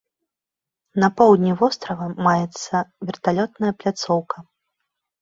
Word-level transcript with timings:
На 1.03 1.09
поўдні 1.19 1.51
вострава 1.61 2.09
маецца 2.31 2.75
верталётная 3.11 3.73
пляцоўка. 3.81 4.37